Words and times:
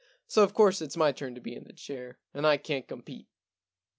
* 0.17 0.27
So, 0.27 0.41
of 0.41 0.55
course, 0.55 0.81
it's 0.81 0.97
my 0.97 1.11
turn 1.11 1.35
to 1.35 1.41
be 1.41 1.53
in 1.55 1.65
the 1.65 1.73
chair, 1.73 2.17
and 2.33 2.47
I 2.47 2.57
can't 2.57 2.87
compete.' 2.87 3.27